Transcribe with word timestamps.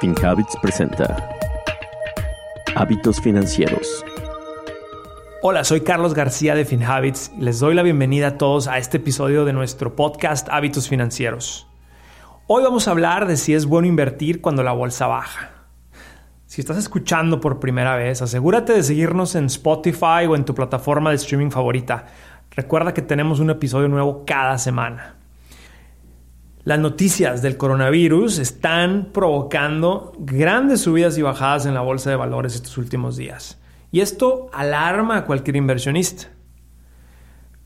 FinHabits 0.00 0.56
presenta 0.62 1.28
Hábitos 2.76 3.20
Financieros. 3.20 4.04
Hola, 5.42 5.64
soy 5.64 5.80
Carlos 5.80 6.14
García 6.14 6.54
de 6.54 6.64
FinHabits 6.64 7.32
y 7.36 7.40
les 7.40 7.58
doy 7.58 7.74
la 7.74 7.82
bienvenida 7.82 8.28
a 8.28 8.38
todos 8.38 8.68
a 8.68 8.78
este 8.78 8.98
episodio 8.98 9.44
de 9.44 9.52
nuestro 9.52 9.96
podcast 9.96 10.48
Hábitos 10.52 10.88
Financieros. 10.88 11.66
Hoy 12.46 12.62
vamos 12.62 12.86
a 12.86 12.92
hablar 12.92 13.26
de 13.26 13.36
si 13.36 13.54
es 13.54 13.66
bueno 13.66 13.88
invertir 13.88 14.40
cuando 14.40 14.62
la 14.62 14.70
bolsa 14.70 15.08
baja. 15.08 15.50
Si 16.46 16.60
estás 16.60 16.76
escuchando 16.76 17.40
por 17.40 17.58
primera 17.58 17.96
vez, 17.96 18.22
asegúrate 18.22 18.74
de 18.74 18.84
seguirnos 18.84 19.34
en 19.34 19.46
Spotify 19.46 20.26
o 20.28 20.36
en 20.36 20.44
tu 20.44 20.54
plataforma 20.54 21.10
de 21.10 21.16
streaming 21.16 21.50
favorita. 21.50 22.06
Recuerda 22.52 22.94
que 22.94 23.02
tenemos 23.02 23.40
un 23.40 23.50
episodio 23.50 23.88
nuevo 23.88 24.22
cada 24.24 24.58
semana. 24.58 25.17
Las 26.68 26.80
noticias 26.80 27.40
del 27.40 27.56
coronavirus 27.56 28.38
están 28.38 29.08
provocando 29.14 30.12
grandes 30.18 30.82
subidas 30.82 31.16
y 31.16 31.22
bajadas 31.22 31.64
en 31.64 31.72
la 31.72 31.80
bolsa 31.80 32.10
de 32.10 32.16
valores 32.16 32.54
estos 32.54 32.76
últimos 32.76 33.16
días. 33.16 33.58
Y 33.90 34.00
esto 34.00 34.50
alarma 34.52 35.16
a 35.16 35.24
cualquier 35.24 35.56
inversionista. 35.56 36.26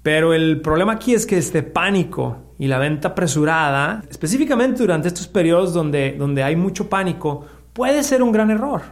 Pero 0.05 0.35
el 0.35 0.61
problema 0.61 0.93
aquí 0.93 1.15
es 1.15 1.27
que 1.27 1.37
este 1.37 1.65
pánico 1.65 2.55
y 2.61 2.69
la 2.69 2.79
venta 2.79 3.09
apresurada, 3.09 4.05
específicamente 4.09 4.83
durante 4.83 5.09
estos 5.09 5.27
periodos 5.27 5.75
donde, 5.75 6.15
donde 6.17 6.45
hay 6.45 6.55
mucho 6.55 6.89
pánico, 6.89 7.45
puede 7.73 8.05
ser 8.05 8.23
un 8.23 8.31
gran 8.31 8.53
error. 8.53 8.83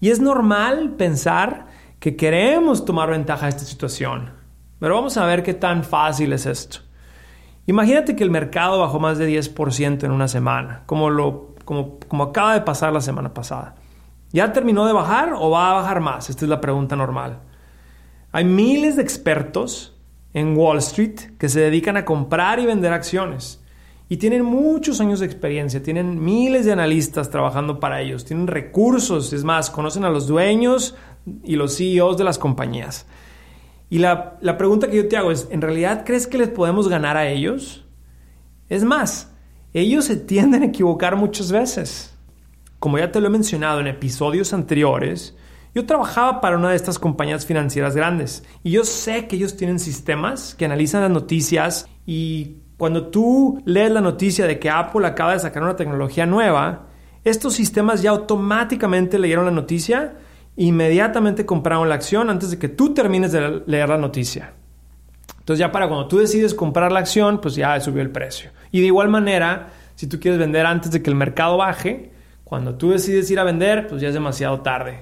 Y 0.00 0.08
es 0.08 0.20
normal 0.20 0.94
pensar 0.96 1.66
que 1.98 2.16
queremos 2.16 2.86
tomar 2.86 3.10
ventaja 3.10 3.44
de 3.44 3.50
esta 3.50 3.64
situación. 3.66 4.30
Pero 4.78 4.94
vamos 4.94 5.18
a 5.18 5.26
ver 5.26 5.42
qué 5.42 5.52
tan 5.52 5.84
fácil 5.84 6.32
es 6.32 6.46
esto. 6.46 6.80
Imagínate 7.70 8.16
que 8.16 8.24
el 8.24 8.32
mercado 8.32 8.80
bajó 8.80 8.98
más 8.98 9.16
de 9.16 9.30
10% 9.30 10.02
en 10.02 10.10
una 10.10 10.26
semana, 10.26 10.82
como, 10.86 11.08
lo, 11.08 11.54
como, 11.64 12.00
como 12.08 12.24
acaba 12.24 12.54
de 12.54 12.62
pasar 12.62 12.92
la 12.92 13.00
semana 13.00 13.32
pasada. 13.32 13.76
¿Ya 14.32 14.52
terminó 14.52 14.86
de 14.86 14.92
bajar 14.92 15.34
o 15.36 15.50
va 15.50 15.70
a 15.70 15.74
bajar 15.74 16.00
más? 16.00 16.30
Esta 16.30 16.44
es 16.44 16.48
la 16.48 16.60
pregunta 16.60 16.96
normal. 16.96 17.38
Hay 18.32 18.44
miles 18.44 18.96
de 18.96 19.02
expertos 19.02 19.96
en 20.34 20.56
Wall 20.56 20.78
Street 20.78 21.36
que 21.38 21.48
se 21.48 21.60
dedican 21.60 21.96
a 21.96 22.04
comprar 22.04 22.58
y 22.58 22.66
vender 22.66 22.92
acciones 22.92 23.64
y 24.08 24.16
tienen 24.16 24.44
muchos 24.44 25.00
años 25.00 25.20
de 25.20 25.26
experiencia, 25.26 25.80
tienen 25.80 26.24
miles 26.24 26.64
de 26.64 26.72
analistas 26.72 27.30
trabajando 27.30 27.78
para 27.78 28.00
ellos, 28.00 28.24
tienen 28.24 28.48
recursos, 28.48 29.32
es 29.32 29.44
más, 29.44 29.70
conocen 29.70 30.04
a 30.04 30.10
los 30.10 30.26
dueños 30.26 30.96
y 31.44 31.54
los 31.54 31.76
CEOs 31.76 32.18
de 32.18 32.24
las 32.24 32.36
compañías. 32.36 33.06
Y 33.90 33.98
la, 33.98 34.38
pregunta 34.56 34.88
que 34.88 34.96
yo 34.96 35.08
te 35.08 35.16
hago 35.16 35.32
es, 35.32 35.48
¿en 35.50 35.60
realidad 35.60 36.04
crees 36.06 36.28
que 36.28 36.38
les 36.38 36.48
podemos 36.48 36.88
ganar 36.88 37.16
a 37.16 37.28
ellos? 37.28 37.84
Es 38.68 38.84
más, 38.84 39.32
ellos 39.74 40.04
se 40.04 40.16
tienden 40.16 40.62
a 40.62 40.66
equivocar 40.66 41.16
muchas 41.16 41.50
veces. 41.50 42.16
Como 42.78 42.98
ya 42.98 43.10
te 43.10 43.20
lo 43.20 43.26
he 43.26 43.30
mencionado 43.30 43.80
en 43.80 43.88
episodios 43.88 44.52
anteriores, 44.52 45.36
yo 45.74 45.86
trabajaba 45.86 46.40
para 46.40 46.56
una 46.56 46.70
de 46.70 46.76
estas 46.76 47.00
compañías 47.00 47.44
financieras 47.44 47.96
grandes 47.96 48.44
y 48.62 48.70
yo 48.70 48.84
sé 48.84 49.26
que 49.26 49.36
ellos 49.36 49.56
tienen 49.56 49.78
sistemas 49.80 50.54
que 50.54 50.64
analizan 50.64 51.02
las 51.02 51.10
noticias 51.10 51.88
y 52.06 52.58
cuando 52.76 53.08
tú 53.08 53.60
lees 53.64 53.90
la 53.90 54.00
noticia 54.00 54.46
de 54.46 54.58
que 54.58 54.70
Apple 54.70 55.06
acaba 55.06 55.32
de 55.32 55.40
sacar 55.40 55.62
una 55.62 55.76
tecnología 55.76 56.26
nueva, 56.26 56.86
estos 57.24 57.54
sistemas 57.54 58.02
ya 58.02 58.10
automáticamente 58.10 59.18
leyeron 59.18 59.44
la 59.44 59.50
noticia 59.50 60.14
inmediatamente 60.66 61.46
compraron 61.46 61.88
la 61.88 61.94
acción 61.94 62.28
antes 62.28 62.50
de 62.50 62.58
que 62.58 62.68
tú 62.68 62.92
termines 62.92 63.32
de 63.32 63.62
leer 63.66 63.88
la 63.88 63.96
noticia. 63.96 64.52
Entonces 65.38 65.58
ya 65.58 65.72
para 65.72 65.88
cuando 65.88 66.06
tú 66.06 66.18
decides 66.18 66.54
comprar 66.54 66.92
la 66.92 67.00
acción, 67.00 67.40
pues 67.40 67.54
ya 67.54 67.80
subió 67.80 68.02
el 68.02 68.10
precio. 68.10 68.50
Y 68.70 68.80
de 68.80 68.86
igual 68.86 69.08
manera, 69.08 69.68
si 69.94 70.06
tú 70.06 70.20
quieres 70.20 70.38
vender 70.38 70.66
antes 70.66 70.90
de 70.90 71.02
que 71.02 71.08
el 71.08 71.16
mercado 71.16 71.56
baje, 71.56 72.12
cuando 72.44 72.74
tú 72.74 72.90
decides 72.90 73.30
ir 73.30 73.40
a 73.40 73.44
vender, 73.44 73.86
pues 73.86 74.02
ya 74.02 74.08
es 74.08 74.14
demasiado 74.14 74.60
tarde. 74.60 74.98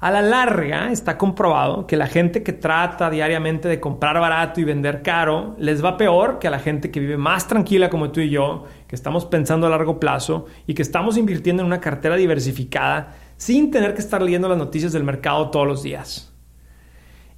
A 0.00 0.10
la 0.10 0.22
larga 0.22 0.90
está 0.90 1.16
comprobado 1.16 1.86
que 1.86 1.96
la 1.96 2.06
gente 2.06 2.42
que 2.42 2.52
trata 2.52 3.08
diariamente 3.08 3.68
de 3.68 3.78
comprar 3.78 4.18
barato 4.18 4.58
y 4.60 4.64
vender 4.64 5.02
caro 5.02 5.54
les 5.58 5.84
va 5.84 5.96
peor 5.96 6.38
que 6.40 6.48
a 6.48 6.50
la 6.50 6.58
gente 6.58 6.90
que 6.90 6.98
vive 6.98 7.18
más 7.18 7.46
tranquila 7.46 7.88
como 7.88 8.10
tú 8.10 8.20
y 8.20 8.30
yo, 8.30 8.64
que 8.88 8.96
estamos 8.96 9.26
pensando 9.26 9.66
a 9.66 9.70
largo 9.70 10.00
plazo 10.00 10.46
y 10.66 10.74
que 10.74 10.82
estamos 10.82 11.16
invirtiendo 11.18 11.62
en 11.62 11.66
una 11.66 11.80
cartera 11.80 12.16
diversificada 12.16 13.14
sin 13.40 13.70
tener 13.70 13.94
que 13.94 14.00
estar 14.00 14.20
leyendo 14.20 14.50
las 14.50 14.58
noticias 14.58 14.92
del 14.92 15.02
mercado 15.02 15.50
todos 15.50 15.66
los 15.66 15.82
días. 15.82 16.30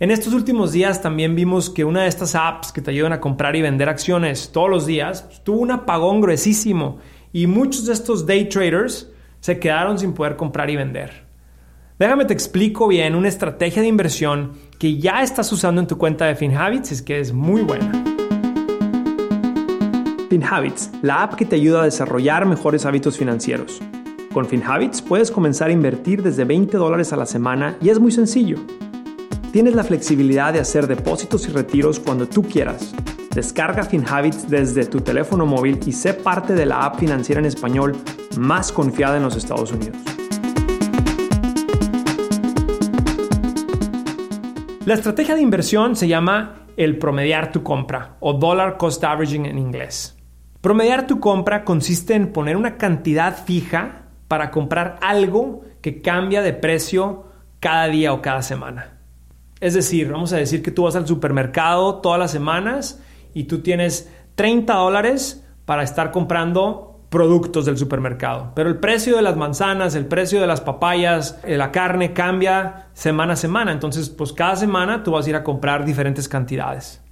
En 0.01 0.11
estos 0.11 0.35
últimos 0.35 0.73
días 0.73 1.01
también 1.01 1.37
vimos 1.37 1.71
que 1.71 1.85
una 1.85 2.03
de 2.03 2.09
estas 2.09 2.35
apps 2.35 2.73
que 2.73 2.81
te 2.81 2.91
ayudan 2.91 3.13
a 3.13 3.21
comprar 3.21 3.55
y 3.55 3.63
vender 3.63 3.89
acciones 3.89 4.51
todos 4.51 4.69
los 4.69 4.85
días 4.85 5.45
tuvo 5.45 5.61
un 5.61 5.71
apagón 5.71 6.21
gruesísimo 6.21 6.99
y 7.33 7.47
muchos 7.47 7.87
de 7.87 7.93
estos 7.93 8.27
day 8.27 8.49
traders 8.49 9.13
se 9.39 9.61
quedaron 9.61 9.97
sin 9.97 10.13
poder 10.13 10.35
comprar 10.35 10.71
y 10.71 10.77
vender. 10.77 11.25
Déjame 12.01 12.25
te 12.25 12.35
explico 12.35 12.89
bien 12.89 13.15
una 13.15 13.29
estrategia 13.29 13.81
de 13.81 13.87
inversión 13.87 14.55
que 14.81 14.99
ya 14.99 15.23
estás 15.23 15.53
usando 15.53 15.81
en 15.81 15.87
tu 15.87 15.99
cuenta 15.99 16.25
de 16.25 16.35
FinHabits 16.35 16.91
es 16.91 17.03
que 17.03 17.21
es 17.21 17.33
muy 17.33 17.63
buena. 17.63 17.93
FinHabits, 20.29 20.91
la 21.03 21.23
app 21.23 21.35
que 21.35 21.45
te 21.45 21.55
ayuda 21.55 21.83
a 21.83 21.85
desarrollar 21.85 22.45
mejores 22.45 22.87
hábitos 22.87 23.17
financieros. 23.17 23.81
Con 24.33 24.47
FinHabits 24.47 25.03
puedes 25.03 25.31
comenzar 25.31 25.69
a 25.69 25.73
invertir 25.73 26.23
desde 26.23 26.45
20 26.45 26.79
dólares 26.79 27.13
a 27.13 27.17
la 27.17 27.27
semana 27.27 27.77
y 27.83 27.91
es 27.91 27.99
muy 27.99 28.11
sencillo. 28.11 28.57
Tienes 29.53 29.75
la 29.75 29.85
flexibilidad 29.85 30.55
de 30.55 30.61
hacer 30.61 30.87
depósitos 30.87 31.47
y 31.47 31.53
retiros 31.53 32.01
cuando 32.01 32.27
tú 32.27 32.43
quieras. 32.43 32.95
Descarga 33.35 33.83
FinHabits 33.83 34.49
desde 34.49 34.87
tu 34.87 35.03
teléfono 35.03 35.45
móvil 35.45 35.81
y 35.85 35.93
sé 35.93 36.15
parte 36.15 36.55
de 36.55 36.65
la 36.65 36.87
app 36.87 36.99
financiera 36.99 37.41
en 37.41 37.45
español 37.45 37.95
más 38.39 38.73
confiada 38.73 39.19
en 39.19 39.25
los 39.25 39.37
Estados 39.37 39.71
Unidos. 39.71 39.99
La 44.87 44.95
estrategia 44.95 45.35
de 45.35 45.43
inversión 45.43 45.95
se 45.95 46.09
llama 46.09 46.65
el 46.79 46.97
promediar 46.97 47.53
tu 47.53 47.63
compra 47.63 48.17
o 48.21 48.33
dollar 48.33 48.79
cost 48.79 49.05
averaging 49.05 49.45
en 49.45 49.59
inglés. 49.59 50.17
Promediar 50.63 51.07
tu 51.07 51.21
compra 51.21 51.65
consiste 51.65 52.15
en 52.15 52.33
poner 52.33 52.57
una 52.57 52.79
cantidad 52.79 53.37
fija 53.45 54.02
para 54.33 54.51
comprar 54.51 54.99
algo 55.03 55.61
que 55.83 56.01
cambia 56.01 56.41
de 56.41 56.55
precio 56.55 57.27
cada 57.61 57.89
día 57.89 58.15
o 58.15 58.23
cada 58.23 58.41
semana. 58.41 58.99
Es 59.61 59.75
decir, 59.75 60.11
vamos 60.11 60.33
a 60.33 60.39
decir 60.39 60.63
que 60.63 60.71
tú 60.71 60.85
vas 60.85 60.97
al 60.97 61.07
supermercado 61.07 61.97
todas 61.97 62.19
las 62.19 62.31
semanas 62.31 63.03
y 63.35 63.45
tú 63.45 63.61
tienes 63.61 64.11
30 64.37 64.73
dólares 64.73 65.47
para 65.67 65.83
estar 65.83 66.13
comprando 66.13 66.99
productos 67.11 67.67
del 67.67 67.77
supermercado. 67.77 68.53
Pero 68.55 68.71
el 68.71 68.79
precio 68.79 69.17
de 69.17 69.21
las 69.21 69.37
manzanas, 69.37 69.95
el 69.97 70.07
precio 70.07 70.41
de 70.41 70.47
las 70.47 70.63
papayas, 70.63 71.39
eh, 71.45 71.59
la 71.59 71.71
carne 71.71 72.15
cambia 72.15 72.87
semana 72.95 73.35
a 73.35 73.37
semana. 73.37 73.71
Entonces, 73.71 74.09
pues 74.09 74.33
cada 74.33 74.57
semana 74.57 75.03
tú 75.03 75.11
vas 75.11 75.27
a 75.27 75.29
ir 75.29 75.37
a 75.37 75.45
comprar 75.45 75.85
diferentes 75.85 76.27
cantidades. 76.27 77.03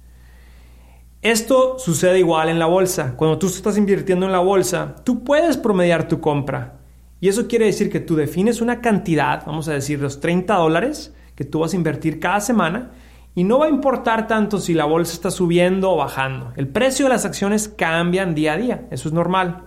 Esto 1.21 1.77
sucede 1.77 2.17
igual 2.17 2.49
en 2.49 2.57
la 2.57 2.65
bolsa. 2.65 3.13
Cuando 3.15 3.37
tú 3.37 3.45
estás 3.45 3.77
invirtiendo 3.77 4.25
en 4.25 4.31
la 4.31 4.39
bolsa, 4.39 4.95
tú 5.03 5.23
puedes 5.23 5.55
promediar 5.55 6.07
tu 6.07 6.19
compra. 6.19 6.80
Y 7.21 7.29
eso 7.29 7.47
quiere 7.47 7.67
decir 7.67 7.91
que 7.91 7.99
tú 7.99 8.15
defines 8.15 8.61
una 8.61 8.81
cantidad, 8.81 9.45
vamos 9.45 9.67
a 9.67 9.73
decir 9.73 10.01
los 10.01 10.19
30 10.19 10.55
dólares, 10.55 11.13
que 11.35 11.45
tú 11.45 11.59
vas 11.59 11.71
a 11.71 11.75
invertir 11.75 12.19
cada 12.19 12.41
semana 12.41 12.91
y 13.35 13.43
no 13.43 13.59
va 13.59 13.67
a 13.67 13.69
importar 13.69 14.27
tanto 14.27 14.59
si 14.59 14.73
la 14.73 14.85
bolsa 14.85 15.13
está 15.13 15.29
subiendo 15.29 15.91
o 15.91 15.97
bajando. 15.97 16.51
El 16.57 16.67
precio 16.67 17.05
de 17.05 17.09
las 17.09 17.23
acciones 17.23 17.69
cambian 17.69 18.33
día 18.33 18.53
a 18.53 18.57
día, 18.57 18.87
eso 18.89 19.07
es 19.07 19.13
normal. 19.13 19.63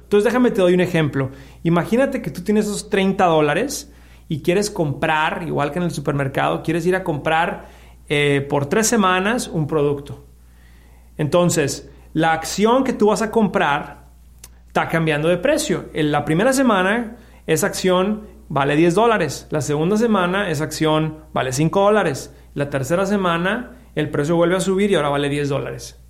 Entonces 0.00 0.24
déjame 0.24 0.52
te 0.52 0.60
doy 0.60 0.74
un 0.74 0.80
ejemplo. 0.80 1.30
Imagínate 1.64 2.22
que 2.22 2.30
tú 2.30 2.42
tienes 2.42 2.66
esos 2.66 2.88
30 2.88 3.24
dólares 3.26 3.92
y 4.28 4.40
quieres 4.40 4.70
comprar, 4.70 5.42
igual 5.46 5.72
que 5.72 5.80
en 5.80 5.84
el 5.84 5.90
supermercado, 5.90 6.62
quieres 6.62 6.86
ir 6.86 6.94
a 6.94 7.02
comprar 7.02 7.66
eh, 8.08 8.46
por 8.48 8.66
tres 8.66 8.86
semanas 8.86 9.48
un 9.48 9.66
producto. 9.66 10.24
Entonces, 11.18 11.90
la 12.12 12.32
acción 12.32 12.84
que 12.84 12.92
tú 12.92 13.08
vas 13.08 13.22
a 13.22 13.30
comprar 13.32 14.01
está 14.72 14.88
cambiando 14.88 15.28
de 15.28 15.36
precio. 15.36 15.90
En 15.92 16.12
la 16.12 16.24
primera 16.24 16.54
semana 16.54 17.18
esa 17.46 17.66
acción 17.66 18.22
vale 18.48 18.74
10 18.74 18.94
dólares, 18.94 19.46
la 19.50 19.60
segunda 19.60 19.98
semana 19.98 20.48
esa 20.48 20.64
acción 20.64 21.18
vale 21.34 21.52
5 21.52 21.78
dólares, 21.78 22.34
la 22.54 22.70
tercera 22.70 23.04
semana 23.04 23.72
el 23.94 24.08
precio 24.08 24.34
vuelve 24.34 24.56
a 24.56 24.60
subir 24.60 24.90
y 24.90 24.94
ahora 24.94 25.10
vale 25.10 25.28
10 25.28 25.50
dólares. 25.50 26.00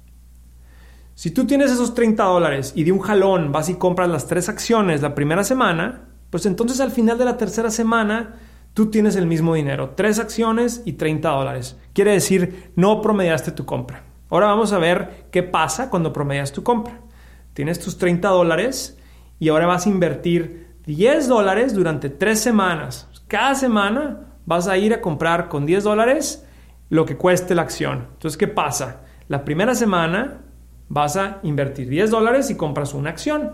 Si 1.16 1.32
tú 1.32 1.44
tienes 1.44 1.72
esos 1.72 1.92
30 1.94 2.22
dólares 2.22 2.72
y 2.76 2.84
de 2.84 2.92
un 2.92 3.00
jalón 3.00 3.50
vas 3.50 3.68
y 3.68 3.74
compras 3.74 4.08
las 4.08 4.28
tres 4.28 4.48
acciones 4.48 5.02
la 5.02 5.16
primera 5.16 5.42
semana, 5.42 6.10
pues 6.30 6.46
entonces 6.46 6.80
al 6.80 6.92
final 6.92 7.18
de 7.18 7.24
la 7.24 7.36
tercera 7.36 7.68
semana 7.68 8.36
tú 8.74 8.90
tienes 8.92 9.16
el 9.16 9.26
mismo 9.26 9.54
dinero, 9.54 9.94
tres 9.96 10.20
acciones 10.20 10.82
y 10.84 10.92
30 10.92 11.28
dólares. 11.28 11.80
Quiere 11.94 12.12
decir, 12.12 12.70
no 12.76 13.02
promediaste 13.02 13.50
tu 13.50 13.66
compra. 13.66 14.04
Ahora 14.30 14.46
vamos 14.46 14.72
a 14.72 14.78
ver 14.78 15.26
qué 15.32 15.42
pasa 15.42 15.90
cuando 15.90 16.12
promedias 16.12 16.52
tu 16.52 16.62
compra. 16.62 17.00
Tienes 17.54 17.78
tus 17.78 17.98
30 17.98 18.28
dólares 18.28 18.98
y 19.38 19.48
ahora 19.48 19.66
vas 19.66 19.86
a 19.86 19.90
invertir 19.90 20.76
10 20.86 21.28
dólares 21.28 21.74
durante 21.74 22.08
3 22.08 22.38
semanas. 22.40 23.08
Cada 23.28 23.54
semana 23.54 24.36
vas 24.46 24.68
a 24.68 24.76
ir 24.76 24.94
a 24.94 25.00
comprar 25.00 25.48
con 25.48 25.66
10 25.66 25.84
dólares 25.84 26.46
lo 26.88 27.04
que 27.04 27.16
cueste 27.16 27.54
la 27.54 27.62
acción. 27.62 28.08
Entonces, 28.12 28.36
¿qué 28.36 28.48
pasa? 28.48 29.02
La 29.28 29.44
primera 29.44 29.74
semana 29.74 30.42
vas 30.88 31.16
a 31.16 31.40
invertir 31.42 31.88
10 31.88 32.10
dólares 32.10 32.50
y 32.50 32.56
compras 32.56 32.94
una 32.94 33.10
acción. 33.10 33.52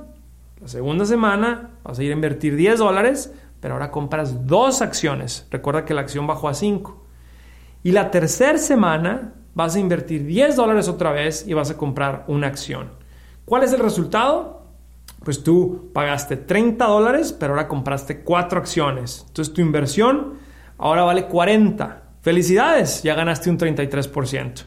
La 0.61 0.69
segunda 0.69 1.05
semana 1.05 1.71
vas 1.85 1.99
a 1.99 2.03
ir 2.03 2.11
a 2.11 2.15
invertir 2.15 2.56
10 2.56 2.79
dólares, 2.79 3.33
pero 3.61 3.75
ahora 3.75 3.91
compras 3.91 4.47
dos 4.47 4.83
acciones. 4.83 5.47
Recuerda 5.50 5.85
que 5.85 5.95
la 5.95 6.00
acción 6.00 6.27
bajó 6.27 6.49
a 6.49 6.55
5. 6.55 7.05
Y 7.85 7.93
la 7.93 8.11
tercera 8.11 8.59
semana 8.59 9.35
vas 9.55 9.77
a 9.77 9.79
invertir 9.79 10.25
10 10.25 10.56
dólares 10.56 10.89
otra 10.89 11.12
vez 11.12 11.47
y 11.47 11.55
vas 11.55 11.71
a 11.71 11.77
comprar 11.77 12.25
una 12.27 12.49
acción. 12.49 12.98
¿Cuál 13.49 13.62
es 13.62 13.73
el 13.73 13.81
resultado? 13.81 14.62
Pues 15.25 15.43
tú 15.43 15.91
pagaste 15.95 16.37
30 16.37 16.85
dólares, 16.85 17.33
pero 17.33 17.55
ahora 17.55 17.67
compraste 17.67 18.23
4 18.23 18.59
acciones. 18.59 19.25
Entonces 19.29 19.55
tu 19.55 19.62
inversión 19.62 20.35
ahora 20.77 21.05
vale 21.05 21.27
40. 21.27 22.03
Felicidades, 22.21 23.03
ya 23.03 23.15
ganaste 23.15 23.49
un 23.49 23.59
33%. 23.59 24.65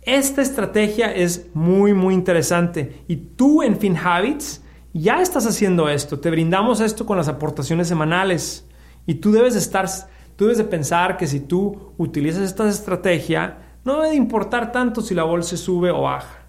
Esta 0.00 0.42
estrategia 0.42 1.12
es 1.12 1.50
muy, 1.54 1.92
muy 1.92 2.14
interesante 2.14 3.04
y 3.06 3.16
tú 3.16 3.62
en 3.62 3.76
FinHabits 3.76 4.62
ya 4.94 5.20
estás 5.20 5.46
haciendo 5.46 5.88
esto. 5.88 6.18
Te 6.20 6.30
brindamos 6.30 6.80
esto 6.80 7.04
con 7.04 7.16
las 7.16 7.28
aportaciones 7.28 7.86
semanales 7.86 8.66
y 9.06 9.16
tú 9.16 9.30
debes 9.30 9.56
estar, 9.56 9.88
tú 10.36 10.44
debes 10.44 10.58
de 10.58 10.64
pensar 10.64 11.18
que 11.18 11.26
si 11.26 11.40
tú 11.40 11.92
utilizas 11.98 12.42
esta 12.42 12.68
estrategia, 12.68 13.58
no 13.84 14.00
debe 14.00 14.14
importar 14.14 14.72
tanto 14.72 15.02
si 15.02 15.14
la 15.14 15.24
bolsa 15.24 15.56
sube 15.56 15.90
o 15.90 16.02
baja. 16.02 16.41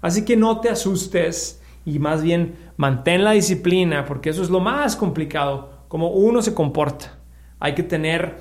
Así 0.00 0.24
que 0.24 0.36
no 0.36 0.60
te 0.60 0.70
asustes 0.70 1.62
y 1.84 1.98
más 1.98 2.22
bien 2.22 2.54
mantén 2.76 3.24
la 3.24 3.32
disciplina 3.32 4.04
porque 4.04 4.30
eso 4.30 4.42
es 4.42 4.50
lo 4.50 4.60
más 4.60 4.96
complicado, 4.96 5.84
como 5.88 6.10
uno 6.10 6.42
se 6.42 6.54
comporta. 6.54 7.18
Hay 7.58 7.74
que 7.74 7.82
tener 7.82 8.36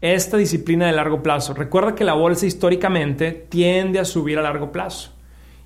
esta 0.00 0.36
disciplina 0.36 0.86
de 0.86 0.92
largo 0.92 1.22
plazo. 1.22 1.54
Recuerda 1.54 1.94
que 1.94 2.04
la 2.04 2.14
bolsa 2.14 2.46
históricamente 2.46 3.32
tiende 3.32 3.98
a 3.98 4.04
subir 4.04 4.38
a 4.38 4.42
largo 4.42 4.72
plazo 4.72 5.12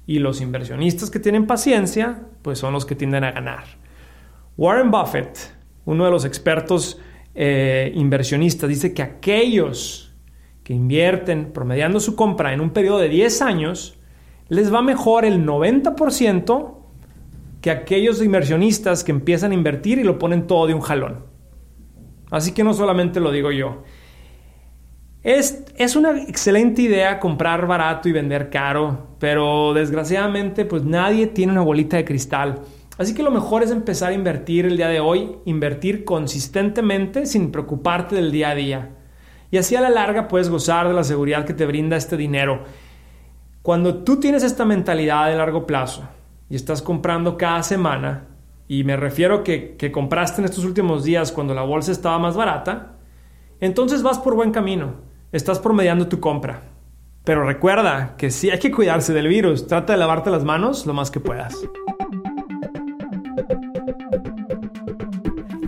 y 0.06 0.18
los 0.18 0.40
inversionistas 0.40 1.10
que 1.10 1.18
tienen 1.18 1.46
paciencia 1.46 2.22
pues 2.42 2.58
son 2.58 2.72
los 2.72 2.84
que 2.86 2.94
tienden 2.94 3.24
a 3.24 3.32
ganar. 3.32 3.64
Warren 4.56 4.90
Buffett, 4.90 5.54
uno 5.84 6.04
de 6.04 6.10
los 6.10 6.24
expertos 6.24 6.98
eh, 7.34 7.92
inversionistas, 7.94 8.68
dice 8.68 8.94
que 8.94 9.02
aquellos 9.02 10.14
que 10.62 10.72
invierten 10.72 11.52
promediando 11.52 12.00
su 12.00 12.16
compra 12.16 12.52
en 12.52 12.60
un 12.60 12.70
periodo 12.70 12.98
de 12.98 13.08
10 13.08 13.42
años, 13.42 13.98
les 14.48 14.72
va 14.72 14.82
mejor 14.82 15.24
el 15.24 15.44
90% 15.44 16.74
que 17.60 17.70
aquellos 17.70 18.22
inversionistas 18.22 19.02
que 19.02 19.12
empiezan 19.12 19.50
a 19.50 19.54
invertir 19.54 19.98
y 19.98 20.04
lo 20.04 20.18
ponen 20.18 20.46
todo 20.46 20.66
de 20.66 20.74
un 20.74 20.80
jalón. 20.80 21.24
Así 22.30 22.52
que 22.52 22.64
no 22.64 22.74
solamente 22.74 23.20
lo 23.20 23.32
digo 23.32 23.50
yo. 23.50 23.82
Es, 25.22 25.96
una 25.96 26.22
excelente 26.22 26.82
idea 26.82 27.18
comprar 27.18 27.66
barato 27.66 28.08
y 28.08 28.12
vender 28.12 28.48
caro, 28.48 29.16
pero 29.18 29.74
desgraciadamente 29.74 30.64
pues 30.64 30.84
nadie 30.84 31.26
tiene 31.26 31.50
una 31.50 31.62
bolita 31.62 31.96
de 31.96 32.04
cristal. 32.04 32.60
Así 32.96 33.12
que 33.12 33.24
lo 33.24 33.32
mejor 33.32 33.64
es 33.64 33.72
empezar 33.72 34.10
a 34.10 34.14
invertir 34.14 34.66
el 34.66 34.76
día 34.76 34.86
de 34.86 35.00
hoy, 35.00 35.32
invertir 35.44 36.04
consistentemente 36.04 37.26
sin 37.26 37.50
preocuparte 37.50 38.14
del 38.14 38.30
día 38.30 38.50
a 38.50 38.54
día. 38.54 38.90
Y 39.50 39.58
así 39.58 39.74
a 39.74 39.80
la 39.80 39.90
larga 39.90 40.28
puedes 40.28 40.48
gozar 40.48 40.86
de 40.86 40.94
la 40.94 41.02
seguridad 41.02 41.44
que 41.44 41.54
te 41.54 41.66
brinda 41.66 41.96
este 41.96 42.16
dinero. 42.16 42.62
Cuando 43.66 44.04
tú 44.04 44.20
tienes 44.20 44.44
esta 44.44 44.64
mentalidad 44.64 45.26
de 45.26 45.34
largo 45.34 45.66
plazo 45.66 46.08
y 46.48 46.54
estás 46.54 46.82
comprando 46.82 47.36
cada 47.36 47.64
semana, 47.64 48.28
y 48.68 48.84
me 48.84 48.96
refiero 48.96 49.42
que, 49.42 49.74
que 49.76 49.90
compraste 49.90 50.40
en 50.40 50.44
estos 50.44 50.64
últimos 50.64 51.02
días 51.02 51.32
cuando 51.32 51.52
la 51.52 51.62
bolsa 51.62 51.90
estaba 51.90 52.16
más 52.20 52.36
barata, 52.36 52.92
entonces 53.58 54.04
vas 54.04 54.20
por 54.20 54.36
buen 54.36 54.52
camino 54.52 54.94
estás 55.32 55.58
promediando 55.58 56.06
tu 56.06 56.20
compra. 56.20 56.62
Pero 57.24 57.44
recuerda 57.44 58.14
que 58.16 58.30
sí 58.30 58.50
hay 58.50 58.60
que 58.60 58.70
cuidarse 58.70 59.12
del 59.12 59.26
virus. 59.26 59.66
Trata 59.66 59.94
de 59.94 59.98
lavarte 59.98 60.30
las 60.30 60.44
manos 60.44 60.86
lo 60.86 60.94
más 60.94 61.10
que 61.10 61.18
puedas. 61.18 61.56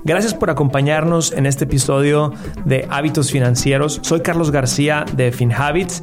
Gracias 0.09 0.33
por 0.33 0.49
acompañarnos 0.49 1.33
en 1.33 1.45
este 1.45 1.65
episodio 1.65 2.33
de 2.65 2.87
Hábitos 2.89 3.31
Financieros. 3.31 3.99
Soy 4.03 4.21
Carlos 4.21 4.51
García 4.51 5.05
de 5.13 5.33
FinHabits. 5.33 6.03